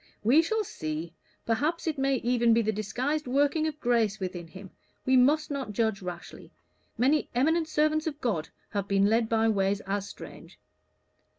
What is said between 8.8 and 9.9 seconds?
been led by ways